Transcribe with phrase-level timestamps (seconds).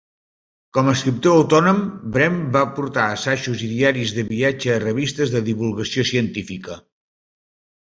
[0.77, 1.83] Com a escriptor autònom,
[2.15, 6.83] Brehm va aportar assajos i diaris de viatge a revistes de divulgació científica.